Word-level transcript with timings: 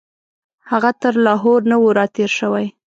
هغه 0.71 0.91
تر 1.01 1.13
لاهور 1.25 1.61
نه 1.71 1.75
وو 1.81 1.89
راتېر 1.99 2.29
شوی. 2.39 2.65